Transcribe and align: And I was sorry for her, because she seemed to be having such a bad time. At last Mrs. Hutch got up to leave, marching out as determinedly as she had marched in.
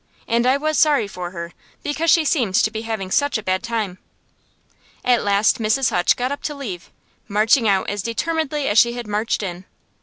And 0.27 0.47
I 0.47 0.57
was 0.57 0.79
sorry 0.79 1.07
for 1.07 1.29
her, 1.29 1.51
because 1.83 2.09
she 2.09 2.25
seemed 2.25 2.55
to 2.55 2.71
be 2.71 2.81
having 2.81 3.11
such 3.11 3.37
a 3.37 3.43
bad 3.43 3.61
time. 3.61 3.99
At 5.05 5.23
last 5.23 5.59
Mrs. 5.59 5.91
Hutch 5.91 6.15
got 6.17 6.31
up 6.31 6.41
to 6.45 6.55
leave, 6.55 6.89
marching 7.27 7.67
out 7.67 7.87
as 7.87 8.01
determinedly 8.01 8.67
as 8.67 8.79
she 8.79 8.93
had 8.93 9.05
marched 9.05 9.43
in. 9.43 9.63